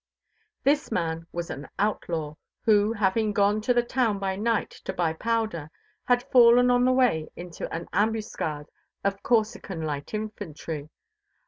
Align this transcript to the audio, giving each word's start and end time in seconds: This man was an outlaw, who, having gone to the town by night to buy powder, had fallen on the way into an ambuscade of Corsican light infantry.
This 0.63 0.91
man 0.91 1.27
was 1.31 1.51
an 1.51 1.67
outlaw, 1.77 2.33
who, 2.65 2.91
having 2.93 3.33
gone 3.33 3.61
to 3.61 3.71
the 3.71 3.83
town 3.83 4.17
by 4.17 4.35
night 4.35 4.71
to 4.85 4.91
buy 4.93 5.13
powder, 5.13 5.69
had 6.05 6.27
fallen 6.31 6.71
on 6.71 6.85
the 6.85 6.91
way 6.91 7.29
into 7.35 7.71
an 7.71 7.87
ambuscade 7.93 8.65
of 9.03 9.21
Corsican 9.21 9.83
light 9.83 10.15
infantry. 10.15 10.89